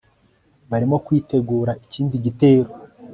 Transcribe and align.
barimo 0.69 0.97
kwitegura 1.05 1.71
ikindi 1.85 2.15
gitero 2.25 2.69